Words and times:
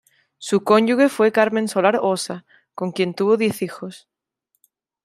Su 0.39 0.63
cónyuge 0.63 1.09
fue 1.09 1.31
Carmen 1.31 1.67
Solar 1.67 1.99
Ossa, 2.01 2.43
con 2.73 2.91
quien 2.91 3.13
tuvo 3.13 3.37
diez 3.37 3.61
hijos. 3.61 4.07